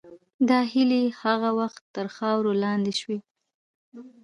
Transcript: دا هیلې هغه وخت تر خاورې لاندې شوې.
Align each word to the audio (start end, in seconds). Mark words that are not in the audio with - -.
دا 0.49 0.59
هیلې 0.71 1.01
هغه 1.23 1.49
وخت 1.59 1.81
تر 1.95 2.07
خاورې 2.15 2.53
لاندې 2.63 2.93
شوې. 2.99 3.19